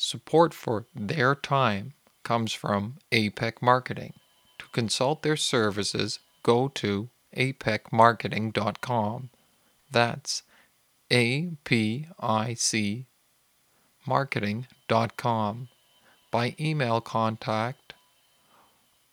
Support 0.00 0.54
for 0.54 0.86
their 0.94 1.34
time 1.34 1.92
comes 2.22 2.52
from 2.52 2.98
APIC 3.10 3.60
Marketing. 3.60 4.12
To 4.60 4.66
consult 4.70 5.22
their 5.22 5.36
services, 5.36 6.20
go 6.44 6.68
to 6.68 7.08
apicmarketing.com. 7.36 9.30
That's 9.90 10.44
A 11.10 11.50
P 11.64 12.06
I 12.20 12.54
C 12.54 13.06
marketing.com. 14.06 15.68
By 16.30 16.54
email 16.60 17.00
contact 17.00 17.94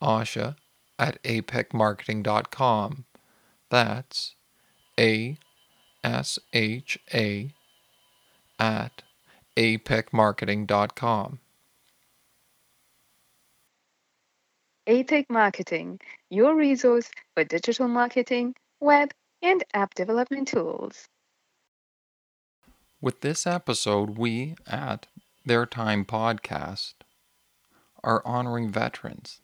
asha 0.00 0.54
at 1.00 1.20
apicmarketing.com. 1.24 3.06
That's 3.70 4.36
A 4.96 5.36
S 6.04 6.38
H 6.52 7.00
A 7.12 7.50
at 8.60 9.02
apicmarketing.com. 9.56 11.40
APIC 14.88 15.28
Marketing, 15.28 15.98
your 16.30 16.54
resource 16.54 17.10
for 17.34 17.42
digital 17.42 17.88
marketing, 17.88 18.54
web, 18.78 19.12
and 19.42 19.64
app 19.74 19.94
development 19.94 20.46
tools. 20.46 21.08
With 23.00 23.20
this 23.20 23.46
episode, 23.46 24.16
we 24.16 24.54
at 24.66 25.06
Their 25.44 25.66
Time 25.66 26.04
Podcast 26.04 26.94
are 28.04 28.22
honoring 28.24 28.70
veterans. 28.70 29.40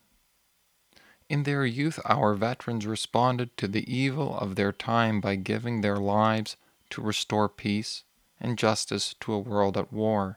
In 1.28 1.42
their 1.42 1.66
youth, 1.66 1.98
our 2.04 2.34
veterans 2.34 2.86
responded 2.86 3.56
to 3.56 3.66
the 3.66 3.92
evil 3.92 4.38
of 4.38 4.54
their 4.54 4.70
time 4.72 5.20
by 5.20 5.34
giving 5.36 5.80
their 5.80 5.96
lives 5.96 6.56
to 6.90 7.02
restore 7.02 7.48
peace 7.48 8.04
and 8.42 8.58
justice 8.58 9.14
to 9.20 9.32
a 9.32 9.38
world 9.38 9.78
at 9.78 9.92
war. 9.92 10.36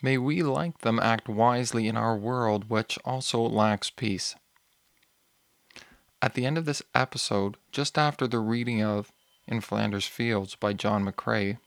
May 0.00 0.18
we, 0.18 0.42
like 0.42 0.82
them, 0.82 1.00
act 1.00 1.28
wisely 1.28 1.88
in 1.88 1.96
our 1.96 2.14
world 2.14 2.68
which 2.68 2.98
also 3.04 3.40
lacks 3.40 3.88
peace. 3.88 4.36
At 6.20 6.34
the 6.34 6.44
end 6.44 6.58
of 6.58 6.66
this 6.66 6.82
episode, 6.94 7.56
just 7.72 7.98
after 7.98 8.28
the 8.28 8.38
reading 8.38 8.82
of 8.82 9.10
In 9.48 9.62
Flanders 9.62 10.06
Fields 10.06 10.54
by 10.54 10.74
John 10.74 11.04
McCrae, 11.04 11.58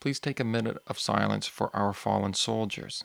please 0.00 0.18
take 0.18 0.40
a 0.40 0.44
minute 0.44 0.78
of 0.88 0.98
silence 0.98 1.46
for 1.46 1.74
our 1.74 1.92
fallen 1.92 2.34
soldiers. 2.34 3.04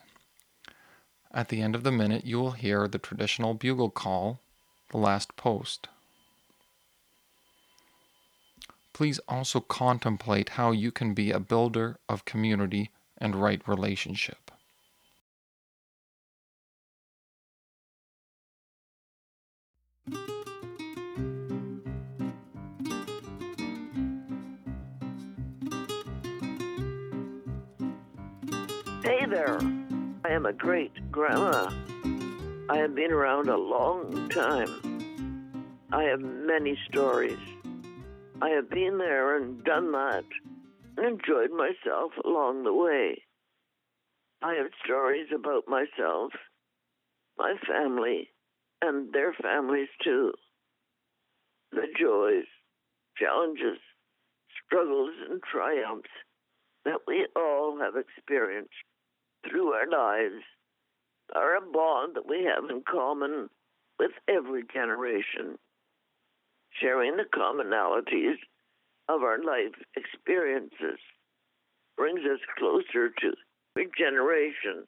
At 1.31 1.49
the 1.49 1.61
end 1.61 1.75
of 1.75 1.83
the 1.83 1.91
minute, 1.91 2.25
you 2.25 2.39
will 2.39 2.51
hear 2.51 2.87
the 2.87 2.99
traditional 2.99 3.53
bugle 3.53 3.89
call, 3.89 4.39
the 4.89 4.97
last 4.97 5.35
post. 5.35 5.87
Please 8.93 9.19
also 9.27 9.59
contemplate 9.59 10.49
how 10.49 10.71
you 10.71 10.91
can 10.91 11.13
be 11.13 11.31
a 11.31 11.39
builder 11.39 11.97
of 12.07 12.25
community 12.25 12.91
and 13.17 13.35
right 13.35 13.61
relationship. 13.67 14.51
Hey 29.03 29.25
there. 29.25 29.59
I 30.25 30.29
am 30.29 30.45
a 30.45 30.53
great 30.53 31.11
grandma. 31.11 31.69
I 32.69 32.77
have 32.77 32.95
been 32.95 33.11
around 33.11 33.49
a 33.49 33.57
long 33.57 34.29
time. 34.29 34.69
I 35.91 36.03
have 36.03 36.21
many 36.21 36.77
stories. 36.89 37.37
I 38.43 38.49
have 38.49 38.69
been 38.69 38.97
there 38.97 39.37
and 39.37 39.63
done 39.63 39.93
that 39.93 40.25
and 40.97 41.05
enjoyed 41.05 41.51
myself 41.51 42.11
along 42.25 42.63
the 42.63 42.73
way. 42.73 43.23
I 44.41 44.55
have 44.55 44.67
stories 44.83 45.27
about 45.33 45.63
myself, 45.69 46.33
my 47.37 47.55
family, 47.65 48.31
and 48.81 49.13
their 49.13 49.31
families 49.31 49.87
too. 50.03 50.33
The 51.71 51.87
joys, 51.97 52.43
challenges, 53.17 53.79
struggles, 54.65 55.13
and 55.29 55.41
triumphs 55.41 56.09
that 56.83 56.99
we 57.07 57.25
all 57.37 57.79
have 57.79 57.93
experienced 57.95 58.73
through 59.49 59.71
our 59.71 59.87
lives 59.87 60.43
are 61.33 61.55
a 61.55 61.61
bond 61.61 62.17
that 62.17 62.27
we 62.27 62.43
have 62.43 62.69
in 62.69 62.83
common 62.83 63.49
with 63.99 64.11
every 64.27 64.63
generation, 64.73 65.57
sharing 66.79 67.17
the 67.17 67.25
commonalities 67.33 68.37
of 69.09 69.21
our 69.21 69.43
life 69.43 69.75
experiences 69.95 70.99
brings 71.97 72.21
us 72.21 72.39
closer 72.57 73.09
to 73.09 73.33
every 73.75 73.89
generation 73.97 74.85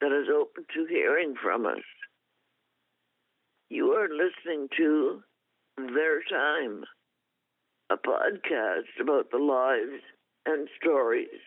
that 0.00 0.12
is 0.12 0.28
open 0.28 0.64
to 0.74 0.86
hearing 0.86 1.34
from 1.42 1.66
us. 1.66 1.84
You 3.68 3.92
are 3.92 4.08
listening 4.08 4.68
to 4.76 5.22
Their 5.76 6.22
Time, 6.30 6.84
a 7.90 7.96
podcast 7.96 9.00
about 9.00 9.30
the 9.30 9.38
lives 9.38 10.02
and 10.46 10.68
stories 10.80 11.40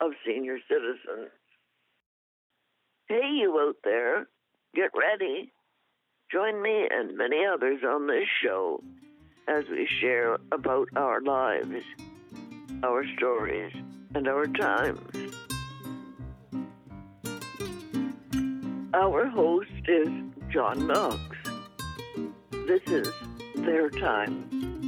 of 0.00 0.12
senior 0.26 0.58
citizens. 0.68 1.30
Hey, 3.08 3.28
you 3.40 3.58
out 3.60 3.76
there, 3.84 4.26
get 4.74 4.90
ready. 4.94 5.52
Join 6.30 6.62
me 6.62 6.86
and 6.88 7.16
many 7.16 7.44
others 7.44 7.80
on 7.82 8.06
this 8.06 8.28
show 8.40 8.80
as 9.48 9.64
we 9.68 9.88
share 10.00 10.38
about 10.52 10.88
our 10.94 11.20
lives, 11.20 11.82
our 12.84 13.04
stories, 13.16 13.72
and 14.14 14.28
our 14.28 14.46
times. 14.46 15.32
Our 18.94 19.26
host 19.26 19.70
is 19.88 20.08
John 20.50 20.86
Knox. 20.86 21.18
This 22.52 22.82
is 22.86 23.12
their 23.56 23.90
time. 23.90 24.79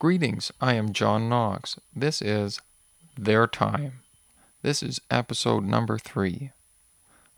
Greetings, 0.00 0.50
I 0.62 0.76
am 0.76 0.94
John 0.94 1.28
Knox. 1.28 1.78
This 1.94 2.22
is 2.22 2.58
Their 3.18 3.46
Time. 3.46 4.00
This 4.62 4.82
is 4.82 5.02
episode 5.10 5.62
number 5.64 5.98
three, 5.98 6.52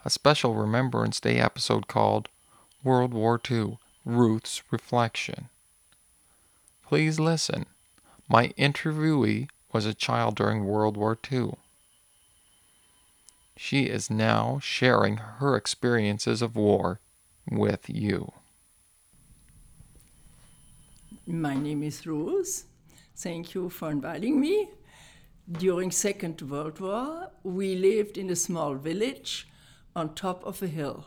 a 0.05 0.11
special 0.11 0.55
Remembrance 0.55 1.19
Day 1.19 1.41
episode 1.41 1.89
called 1.89 2.28
World 2.84 3.12
War 3.12 3.41
II 3.50 3.78
Ruth's 4.05 4.62
Reflection. 4.71 5.49
Please 6.87 7.19
listen. 7.19 7.67
My 8.28 8.50
interviewee 8.50 9.49
was 9.73 9.84
a 9.84 9.93
child 9.93 10.37
during 10.37 10.65
World 10.65 10.97
War 10.97 11.19
II. 11.33 11.55
She 13.56 13.87
is 13.87 14.09
now 14.09 14.61
sharing 14.62 15.17
her 15.17 15.56
experiences 15.56 16.41
of 16.41 16.55
war 16.55 17.00
with 17.50 17.91
you. 17.91 18.31
My 21.27 21.55
name 21.55 21.84
is 21.84 22.05
Rose. 22.05 22.65
Thank 23.15 23.55
you 23.55 23.71
for 23.71 23.93
inviting 23.93 24.41
me. 24.41 24.71
During 25.53 25.93
Second 25.93 26.43
World 26.43 26.81
War, 26.81 27.31
we 27.44 27.77
lived 27.77 28.19
in 28.19 28.28
a 28.28 28.34
small 28.34 28.75
village 28.75 29.47
on 29.94 30.16
top 30.16 30.44
of 30.44 30.61
a 30.62 30.66
hill. 30.66 31.05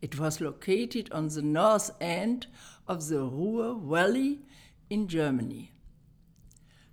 It 0.00 0.16
was 0.16 0.40
located 0.40 1.10
on 1.10 1.26
the 1.26 1.42
north 1.42 1.90
end 2.00 2.46
of 2.86 3.08
the 3.08 3.24
Ruhr 3.24 3.74
Valley 3.74 4.42
in 4.90 5.08
Germany. 5.08 5.72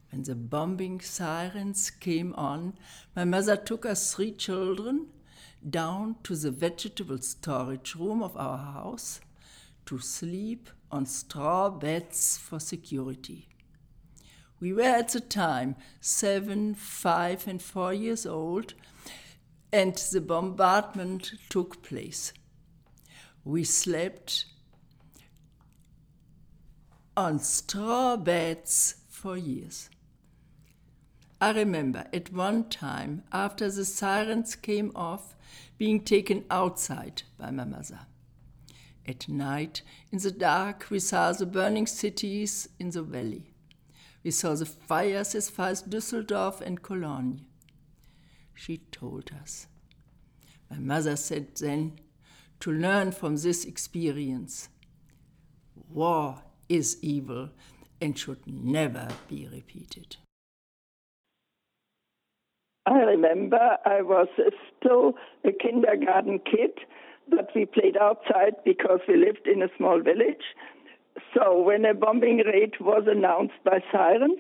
When 0.10 0.24
the 0.24 0.34
bombing 0.34 1.02
sirens 1.02 1.92
came 1.92 2.34
on, 2.34 2.74
my 3.16 3.26
mother 3.26 3.56
took 3.56 3.86
us 3.86 4.12
three 4.12 4.32
children 4.32 5.10
down 5.70 6.16
to 6.24 6.36
the 6.36 6.50
vegetable 6.50 7.20
storage 7.20 7.94
room 7.94 8.24
of 8.24 8.36
our 8.36 8.58
house 8.58 9.22
to 9.86 10.00
sleep 10.00 10.70
on 10.92 11.06
straw 11.06 11.70
beds 11.70 12.38
for 12.38 12.60
security. 12.60 13.48
We 14.60 14.72
were 14.72 14.84
at 14.84 15.10
the 15.10 15.20
time 15.20 15.76
seven, 16.00 16.74
five, 16.76 17.48
and 17.48 17.62
four 17.62 17.94
years 17.94 18.26
old, 18.26 18.74
and 19.72 19.96
the 19.96 20.22
bombardment 20.22 21.34
took 21.50 21.84
place. 21.84 22.32
We 23.44 23.64
slept 23.64 24.46
on 27.18 27.40
straw 27.40 28.16
beds 28.16 28.96
for 29.10 29.36
years. 29.36 29.90
I 31.42 31.52
remember 31.52 32.06
at 32.14 32.32
one 32.32 32.70
time, 32.70 33.24
after 33.34 33.70
the 33.70 33.84
sirens 33.84 34.56
came 34.56 34.94
off, 34.96 35.36
being 35.78 36.00
taken 36.06 36.46
outside 36.50 37.24
by 37.38 37.52
my 37.52 37.66
mother. 37.66 38.00
At 39.06 39.28
night, 39.28 39.82
in 40.12 40.20
the 40.20 40.32
dark, 40.32 40.88
we 40.90 41.00
saw 41.00 41.34
the 41.34 41.46
burning 41.46 41.88
cities 41.88 42.70
in 42.80 42.92
the 42.92 43.04
valley. 43.04 43.54
We 44.24 44.32
saw 44.32 44.56
the 44.56 44.66
fires 44.66 45.36
as 45.36 45.50
far 45.50 45.70
as 45.70 45.84
Düsseldorf 45.84 46.62
and 46.62 46.82
Cologne. 46.82 47.42
She 48.54 48.78
told 48.92 49.32
us. 49.42 49.68
My 50.72 50.78
mother 50.80 51.18
said 51.18 51.56
then, 51.58 52.00
to 52.62 52.72
learn 52.72 53.12
from 53.12 53.36
this 53.36 53.66
experience. 53.66 54.70
War 55.90 56.42
is 56.70 56.98
evil 57.02 57.50
and 58.00 58.18
should 58.18 58.48
never 58.48 59.10
be 59.28 59.50
repeated. 59.52 60.16
I 62.86 63.00
remember 63.00 63.78
I 63.86 64.02
was 64.02 64.28
still 64.78 65.14
a 65.44 65.52
kindergarten 65.52 66.40
kid, 66.40 66.72
but 67.30 67.50
we 67.56 67.66
played 67.66 67.98
outside 67.98 68.56
because 68.66 69.00
we 69.08 69.18
lived 69.18 69.48
in 69.48 69.62
a 69.62 69.70
small 69.78 70.02
village. 70.02 70.44
So 71.34 71.62
when 71.62 71.86
a 71.86 71.94
bombing 71.94 72.44
raid 72.46 72.74
was 72.80 73.04
announced 73.08 73.64
by 73.64 73.80
sirens, 73.92 74.40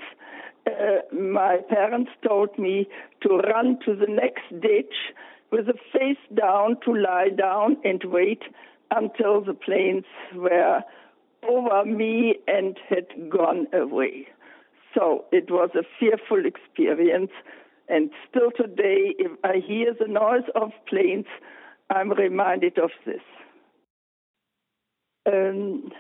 uh, 0.65 1.13
my 1.13 1.57
parents 1.69 2.12
told 2.25 2.57
me 2.57 2.88
to 3.21 3.38
run 3.38 3.77
to 3.85 3.95
the 3.95 4.07
next 4.07 4.44
ditch 4.62 4.94
with 5.51 5.68
the 5.68 5.77
face 5.91 6.18
down 6.33 6.77
to 6.85 6.94
lie 6.94 7.30
down 7.30 7.77
and 7.83 8.03
wait 8.06 8.44
until 8.91 9.41
the 9.41 9.53
planes 9.53 10.06
were 10.33 10.81
over 11.47 11.85
me 11.85 12.35
and 12.47 12.77
had 12.89 13.30
gone 13.30 13.68
away. 13.74 14.27
So 14.94 15.25
it 15.31 15.50
was 15.50 15.71
a 15.75 15.83
fearful 16.00 16.45
experience. 16.45 17.31
And 17.89 18.12
still 18.30 18.51
today, 18.56 19.13
if 19.19 19.31
I 19.44 19.62
hear 19.65 19.94
the 19.94 20.07
noise 20.07 20.50
of 20.56 20.71
planes, 20.88 21.25
I'm 21.94 22.10
reminded 22.12 22.78
of 22.78 22.90
this. 23.06 23.22
Um, 25.31 25.92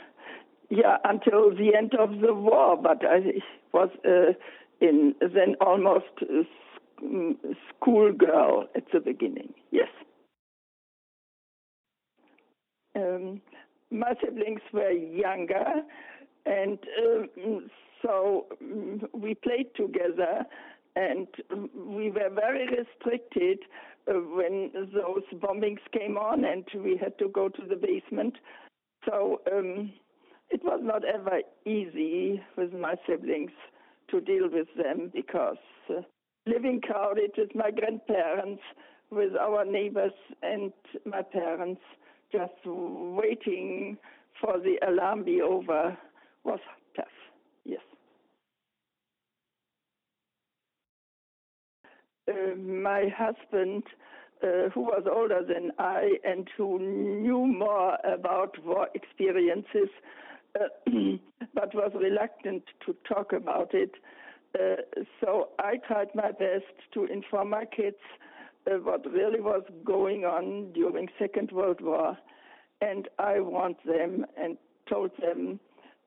yeah, 0.69 0.97
until 1.03 1.51
the 1.51 1.75
end 1.77 1.93
of 1.99 2.19
the 2.19 2.33
war, 2.33 2.75
but 2.81 3.03
I 3.05 3.41
was 3.73 3.89
uh, 4.05 4.33
in 4.81 5.13
then 5.21 5.55
almost 5.61 6.05
a 6.21 6.43
schoolgirl 7.69 8.67
at 8.75 8.83
the 8.91 8.99
beginning. 8.99 9.53
Yes. 9.71 9.89
Um, 12.95 13.41
my 13.91 14.13
siblings 14.23 14.61
were 14.71 14.91
younger, 14.91 15.83
and 16.45 16.79
um, 17.05 17.69
so 18.01 18.45
um, 18.61 19.01
we 19.13 19.35
played 19.35 19.67
together, 19.75 20.45
and 20.95 21.27
we 21.75 22.11
were 22.11 22.29
very 22.33 22.67
restricted 22.67 23.59
uh, 24.07 24.13
when 24.13 24.71
those 24.73 25.23
bombings 25.39 25.79
came 25.91 26.17
on, 26.17 26.45
and 26.45 26.65
we 26.83 26.97
had 26.97 27.17
to 27.19 27.29
go 27.29 27.49
to 27.49 27.61
the 27.67 27.75
basement. 27.75 28.35
So 29.05 29.41
um, 29.51 29.91
it 30.49 30.61
was 30.63 30.79
not 30.83 31.03
ever 31.05 31.41
easy 31.65 32.41
with 32.57 32.73
my 32.73 32.95
siblings 33.07 33.51
to 34.11 34.21
deal 34.21 34.49
with 34.51 34.67
them 34.77 35.11
because 35.13 35.57
uh, 35.89 36.01
living 36.45 36.81
crowded 36.81 37.31
with 37.37 37.55
my 37.55 37.71
grandparents, 37.71 38.61
with 39.09 39.35
our 39.35 39.65
neighbors 39.65 40.11
and 40.41 40.71
my 41.05 41.21
parents, 41.21 41.81
just 42.31 42.53
waiting 42.65 43.97
for 44.41 44.59
the 44.59 44.75
alarm 44.87 45.23
be 45.23 45.41
over 45.41 45.97
was 46.43 46.59
tough. 46.95 47.05
Yes. 47.65 47.81
Uh, 52.27 52.55
my 52.55 53.05
husband, 53.15 53.83
uh, 54.43 54.69
who 54.73 54.81
was 54.81 55.03
older 55.11 55.41
than 55.45 55.71
I 55.79 56.17
and 56.23 56.47
who 56.57 56.79
knew 56.79 57.45
more 57.45 57.97
about 58.05 58.55
war 58.65 58.87
experiences, 58.93 59.89
uh, 60.59 60.67
but 61.53 61.73
was 61.73 61.91
reluctant 61.95 62.63
to 62.85 62.95
talk 63.07 63.33
about 63.33 63.73
it, 63.73 63.91
uh, 64.59 64.75
so 65.19 65.49
I 65.59 65.77
tried 65.87 66.09
my 66.13 66.31
best 66.31 66.75
to 66.93 67.05
inform 67.05 67.49
my 67.49 67.65
kids 67.65 67.97
uh, 68.67 68.75
what 68.77 69.03
really 69.11 69.41
was 69.41 69.63
going 69.83 70.25
on 70.25 70.71
during 70.73 71.07
Second 71.17 71.51
World 71.51 71.81
War, 71.81 72.17
and 72.81 73.07
I 73.17 73.39
warned 73.39 73.77
them 73.85 74.25
and 74.37 74.57
told 74.87 75.11
them 75.19 75.59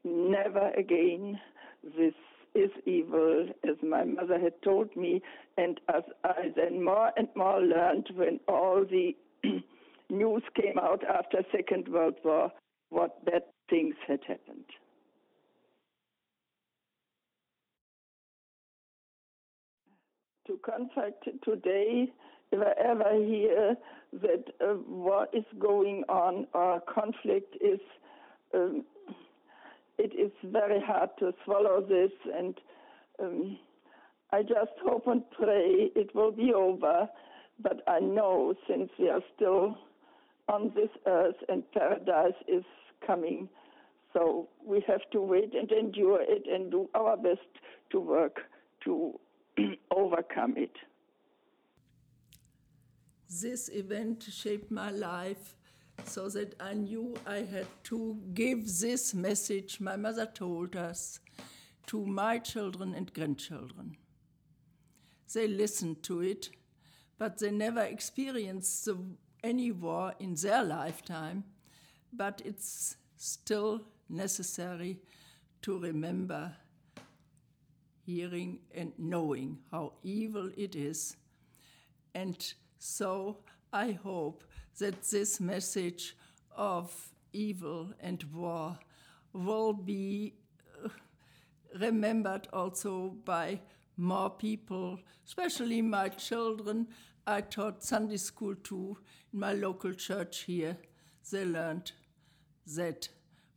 never 0.04 0.70
again 0.70 1.40
this 1.82 2.14
is 2.56 2.70
evil, 2.86 3.48
as 3.64 3.76
my 3.82 4.04
mother 4.04 4.38
had 4.38 4.60
told 4.62 4.94
me, 4.96 5.22
and 5.56 5.80
as 5.94 6.02
I 6.24 6.52
then 6.56 6.82
more 6.82 7.10
and 7.16 7.28
more 7.36 7.60
learned 7.60 8.08
when 8.14 8.40
all 8.48 8.84
the 8.84 9.14
news 10.10 10.42
came 10.54 10.78
out 10.78 11.02
after 11.04 11.38
Second 11.52 11.88
World 11.88 12.16
War, 12.24 12.50
what 12.90 13.24
bad 13.24 13.42
things 13.68 13.94
had 14.06 14.20
happened. 14.26 14.64
to 20.46 20.58
conflict 20.64 21.28
today, 21.44 22.08
if 22.52 22.60
I 22.60 22.72
ever 22.80 23.24
hear 23.24 23.76
that 24.12 24.44
uh, 24.64 24.74
war 24.88 25.26
is 25.32 25.44
going 25.58 26.04
on 26.08 26.46
or 26.54 26.80
conflict 26.80 27.56
is, 27.60 27.80
um, 28.54 28.84
it 29.98 30.12
is 30.14 30.32
very 30.44 30.80
hard 30.80 31.10
to 31.18 31.32
swallow 31.44 31.80
this. 31.80 32.10
And 32.36 32.54
um, 33.22 33.58
I 34.32 34.42
just 34.42 34.72
hope 34.82 35.06
and 35.06 35.22
pray 35.30 35.90
it 35.94 36.14
will 36.14 36.32
be 36.32 36.52
over. 36.54 37.08
But 37.62 37.82
I 37.86 38.00
know 38.00 38.54
since 38.68 38.90
we 38.98 39.08
are 39.08 39.22
still 39.34 39.76
on 40.48 40.72
this 40.74 40.90
earth 41.06 41.36
and 41.48 41.62
paradise 41.72 42.34
is 42.46 42.64
coming, 43.06 43.48
so 44.12 44.48
we 44.64 44.84
have 44.86 45.00
to 45.12 45.20
wait 45.20 45.54
and 45.54 45.70
endure 45.72 46.20
it 46.22 46.44
and 46.46 46.70
do 46.70 46.88
our 46.94 47.16
best 47.16 47.48
to 47.92 48.00
work 48.00 48.40
to 48.84 49.18
overcome 49.90 50.54
it. 50.56 50.72
This 53.28 53.68
event 53.72 54.22
shaped 54.22 54.70
my 54.70 54.90
life 54.90 55.55
so 56.04 56.28
that 56.28 56.54
I 56.60 56.74
knew 56.74 57.14
I 57.26 57.38
had 57.38 57.66
to 57.84 58.18
give 58.34 58.78
this 58.78 59.14
message 59.14 59.80
my 59.80 59.96
mother 59.96 60.26
told 60.26 60.76
us 60.76 61.20
to 61.86 62.04
my 62.04 62.38
children 62.38 62.94
and 62.94 63.12
grandchildren. 63.12 63.96
They 65.32 65.48
listened 65.48 66.02
to 66.04 66.20
it, 66.20 66.50
but 67.18 67.38
they 67.38 67.50
never 67.50 67.82
experienced 67.82 68.84
the, 68.84 68.96
any 69.42 69.72
war 69.72 70.14
in 70.18 70.34
their 70.34 70.62
lifetime. 70.64 71.44
But 72.12 72.42
it's 72.44 72.96
still 73.16 73.82
necessary 74.08 74.98
to 75.62 75.78
remember 75.78 76.54
hearing 78.04 78.60
and 78.74 78.92
knowing 78.98 79.58
how 79.70 79.94
evil 80.02 80.50
it 80.56 80.76
is. 80.76 81.16
And 82.14 82.54
so 82.78 83.38
I 83.72 83.92
hope 83.92 84.44
that 84.78 85.02
this 85.02 85.40
message 85.40 86.16
of 86.56 86.92
evil 87.32 87.92
and 88.00 88.24
war 88.32 88.78
will 89.32 89.72
be 89.72 90.34
uh, 90.84 90.88
remembered 91.78 92.48
also 92.52 93.16
by 93.24 93.60
more 93.96 94.30
people, 94.30 94.98
especially 95.26 95.82
my 95.82 96.08
children. 96.08 96.86
I 97.26 97.40
taught 97.40 97.82
Sunday 97.82 98.18
school 98.18 98.54
too 98.54 98.98
in 99.32 99.40
my 99.40 99.52
local 99.52 99.92
church 99.92 100.44
here. 100.44 100.76
They 101.30 101.44
learned 101.44 101.92
that 102.76 103.08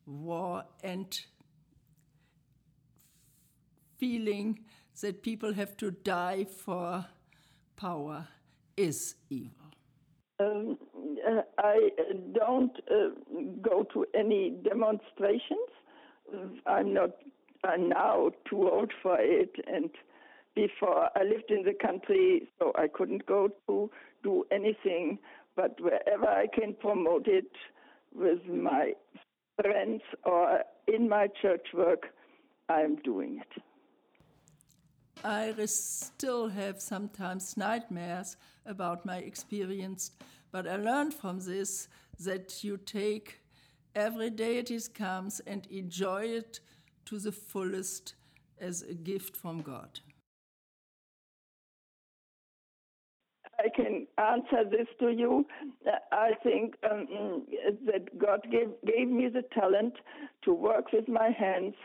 war 0.05 0.63
and 0.83 1.19
feeling 3.97 4.59
that 5.01 5.21
people 5.21 5.53
have 5.53 5.77
to 5.77 5.91
die 5.91 6.45
for 6.45 7.05
power 7.75 8.27
is 8.75 9.15
evil? 9.29 9.71
Um, 10.39 10.77
I 11.57 11.89
don't 12.33 12.75
uh, 12.89 13.09
go 13.61 13.85
to 13.93 14.05
any 14.13 14.55
demonstrations. 14.63 15.69
I'm 16.65 16.93
not 16.93 17.11
I'm 17.63 17.89
now 17.89 18.31
too 18.49 18.69
old 18.69 18.91
for 19.01 19.17
it, 19.19 19.51
and 19.67 19.89
before 20.55 21.09
I 21.15 21.23
lived 21.23 21.49
in 21.49 21.63
the 21.63 21.73
country, 21.73 22.47
so 22.57 22.71
I 22.75 22.87
couldn't 22.87 23.25
go 23.25 23.49
to 23.67 23.91
do 24.23 24.45
anything. 24.51 25.19
But 25.55 25.79
wherever 25.81 26.27
I 26.27 26.47
can 26.47 26.73
promote 26.73 27.27
it 27.27 27.51
with 28.13 28.45
my 28.47 28.93
friends 29.61 30.01
or 30.23 30.59
in 30.87 31.09
my 31.09 31.27
church 31.41 31.67
work, 31.73 32.07
I'm 32.69 32.95
doing 32.97 33.41
it. 33.41 33.61
I 35.23 35.53
still 35.65 36.47
have 36.47 36.81
sometimes 36.81 37.57
nightmares 37.57 38.37
about 38.65 39.05
my 39.05 39.17
experience, 39.17 40.11
but 40.51 40.67
I 40.67 40.75
learned 40.75 41.13
from 41.13 41.39
this 41.39 41.87
that 42.19 42.63
you 42.63 42.77
take 42.77 43.41
every 43.95 44.29
day 44.29 44.57
it 44.57 44.93
comes 44.93 45.41
and 45.45 45.65
enjoy 45.67 46.23
it 46.23 46.59
to 47.05 47.19
the 47.19 47.31
fullest 47.31 48.15
as 48.59 48.81
a 48.83 48.93
gift 48.93 49.35
from 49.35 49.61
God. 49.61 49.99
I 53.59 53.67
can 53.75 54.07
answer 54.17 54.63
this 54.69 54.87
to 54.99 55.09
you. 55.09 55.45
I 56.11 56.31
think 56.43 56.75
um, 56.89 57.45
that 57.85 58.17
God 58.17 58.39
gave, 58.49 58.69
gave 58.85 59.09
me 59.09 59.27
the 59.27 59.43
talent 59.53 59.95
to 60.45 60.53
work 60.53 60.93
with 60.93 61.09
my 61.09 61.29
hands 61.37 61.75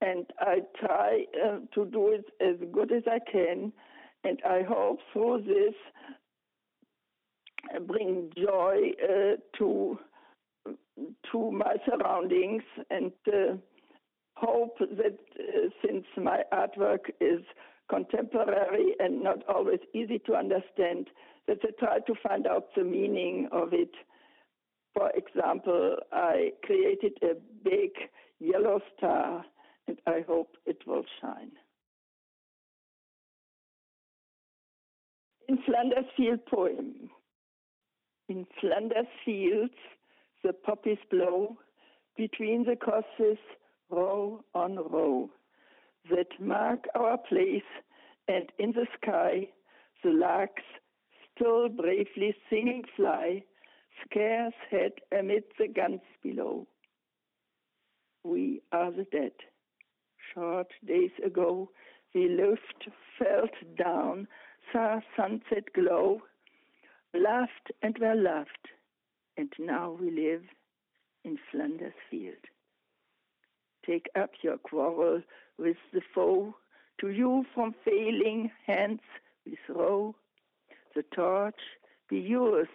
and 0.00 0.26
I 0.38 0.60
try 0.78 1.24
uh, 1.44 1.58
to 1.74 1.84
do 1.86 2.08
it 2.08 2.24
as 2.40 2.56
good 2.72 2.90
as 2.90 3.02
I 3.06 3.18
can. 3.30 3.72
And 4.24 4.38
I 4.46 4.62
hope 4.66 5.00
through 5.12 5.44
this 5.46 5.74
uh, 5.74 6.19
bring 7.78 8.32
joy 8.36 8.92
uh, 9.02 9.36
to 9.58 9.98
my 11.52 11.76
surroundings 11.88 12.62
and 12.90 13.12
uh, 13.28 13.54
hope 14.34 14.78
that 14.78 15.18
uh, 15.38 15.68
since 15.84 16.04
my 16.16 16.42
artwork 16.52 17.10
is 17.20 17.40
contemporary 17.88 18.94
and 18.98 19.22
not 19.22 19.38
always 19.48 19.80
easy 19.94 20.18
to 20.20 20.34
understand, 20.34 21.08
that 21.46 21.58
they 21.62 21.70
try 21.78 21.98
to 21.98 22.14
find 22.22 22.46
out 22.46 22.68
the 22.76 22.84
meaning 22.84 23.48
of 23.52 23.72
it. 23.72 23.90
For 24.94 25.10
example, 25.10 25.96
I 26.12 26.50
created 26.64 27.12
a 27.22 27.34
big 27.64 27.90
yellow 28.38 28.80
star 28.96 29.44
and 29.88 29.98
I 30.06 30.24
hope 30.26 30.56
it 30.66 30.78
will 30.86 31.04
shine. 31.20 31.52
In 35.48 35.58
Flanders 35.66 36.04
Field 36.16 36.40
poem. 36.46 37.10
In 38.30 38.46
Flanders 38.60 39.08
fields, 39.24 39.74
the 40.44 40.52
poppies 40.52 41.00
blow 41.10 41.56
between 42.16 42.62
the 42.62 42.76
crosses, 42.76 43.38
row 43.90 44.44
on 44.54 44.76
row, 44.76 45.28
that 46.10 46.28
mark 46.38 46.84
our 46.94 47.18
place, 47.18 47.70
and 48.28 48.52
in 48.60 48.70
the 48.70 48.86
sky, 49.02 49.48
the 50.04 50.10
larks 50.12 50.62
still 51.34 51.68
bravely 51.68 52.36
singing 52.48 52.84
fly, 52.94 53.42
scarce 54.04 54.54
head 54.70 54.92
amid 55.10 55.42
the 55.58 55.66
guns 55.66 56.00
below. 56.22 56.68
We 58.22 58.62
are 58.70 58.92
the 58.92 59.06
dead. 59.10 59.32
Short 60.32 60.68
days 60.86 61.10
ago, 61.26 61.68
we 62.14 62.28
lived, 62.28 62.92
felt 63.18 63.54
down, 63.76 64.28
saw 64.72 65.00
sunset 65.16 65.64
glow, 65.74 66.22
laughed 67.14 67.72
and 67.82 67.96
were 67.98 68.14
loved, 68.14 68.68
and 69.36 69.52
now 69.58 69.96
we 70.00 70.10
live 70.10 70.42
in 71.24 71.38
Flanders 71.50 71.94
field. 72.10 72.44
Take 73.86 74.08
up 74.14 74.30
your 74.42 74.58
quarrel 74.58 75.22
with 75.58 75.76
the 75.92 76.02
foe, 76.14 76.54
to 77.00 77.08
you 77.08 77.44
from 77.54 77.74
failing 77.84 78.50
hands 78.66 79.00
we 79.46 79.56
throw. 79.66 80.14
The 80.94 81.04
torch 81.14 81.60
be 82.08 82.18
yours 82.18 82.68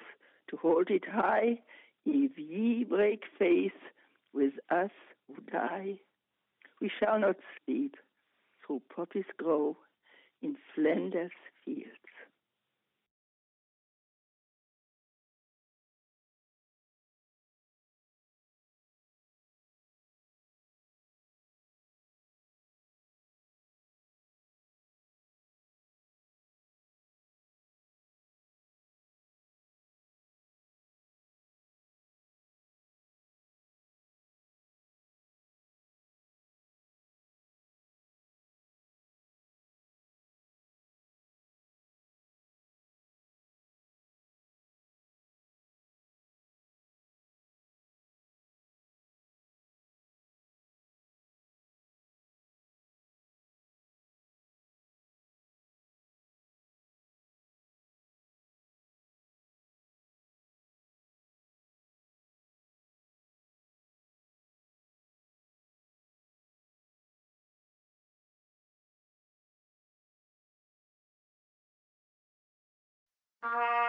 to 0.49 0.57
hold 0.57 0.89
it 0.89 1.03
high, 1.07 1.59
if 2.05 2.37
ye 2.37 2.83
break 2.83 3.23
faith 3.37 3.73
with 4.33 4.53
us 4.69 4.91
who 5.27 5.35
die. 5.51 5.99
We 6.81 6.91
shall 6.99 7.19
not 7.19 7.37
sleep, 7.65 7.95
through 8.65 8.81
poppies 8.93 9.25
grow 9.37 9.77
in 10.41 10.57
Flanders 10.73 11.31
fields. 11.63 12.04
You. 73.53 73.84